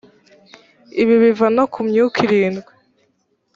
[1.01, 2.71] ibi biva no ku myuka irindwi